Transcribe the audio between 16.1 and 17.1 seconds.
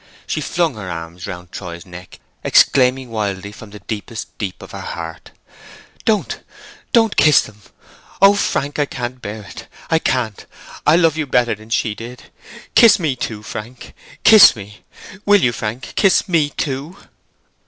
me too!